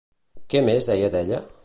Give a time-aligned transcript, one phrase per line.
[0.53, 1.43] Què més deia d'ella?